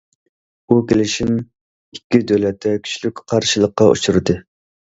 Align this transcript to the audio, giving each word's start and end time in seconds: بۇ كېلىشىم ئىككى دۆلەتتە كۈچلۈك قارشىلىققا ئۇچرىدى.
بۇ 0.71 0.77
كېلىشىم 0.91 1.29
ئىككى 1.97 2.21
دۆلەتتە 2.33 2.73
كۈچلۈك 2.89 3.23
قارشىلىققا 3.33 3.91
ئۇچرىدى. 3.93 4.41